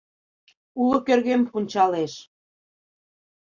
Уло 0.81 0.97
кӧргем 1.05 1.41
пунчалеш... 1.49 2.13